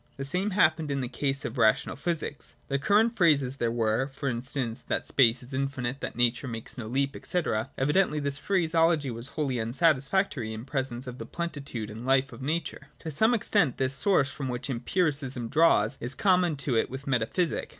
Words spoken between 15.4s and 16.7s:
draws is common